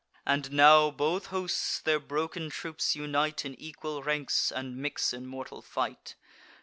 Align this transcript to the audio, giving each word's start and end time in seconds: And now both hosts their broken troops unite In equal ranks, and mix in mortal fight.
And 0.25 0.51
now 0.51 0.89
both 0.89 1.27
hosts 1.27 1.79
their 1.79 1.99
broken 1.99 2.49
troops 2.49 2.95
unite 2.95 3.45
In 3.45 3.53
equal 3.61 4.01
ranks, 4.01 4.51
and 4.51 4.75
mix 4.75 5.13
in 5.13 5.27
mortal 5.27 5.61
fight. 5.61 6.15